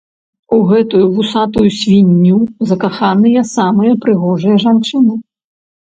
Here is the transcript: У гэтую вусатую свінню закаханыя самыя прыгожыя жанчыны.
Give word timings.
У 0.55 0.57
гэтую 0.71 1.01
вусатую 1.17 1.67
свінню 1.81 2.41
закаханыя 2.73 3.47
самыя 3.55 3.91
прыгожыя 4.03 4.55
жанчыны. 4.69 5.13